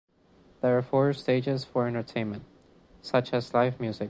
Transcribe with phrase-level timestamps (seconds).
[0.61, 2.43] There are four stages for entertainment
[3.03, 3.99] such as live music.